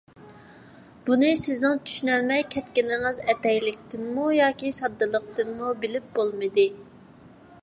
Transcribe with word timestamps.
بۇنى 1.09 1.29
سىزنىڭ 1.41 1.81
چۈشىنەلمەي 1.89 2.45
كەتكىنىڭىز 2.55 3.21
ئەتەيلىكتىنمۇ 3.27 4.27
ياكى 4.41 4.75
ساددىلىقتىنمۇ 4.81 5.73
بىلىپ 5.85 6.13
بولمىدى. 6.19 6.71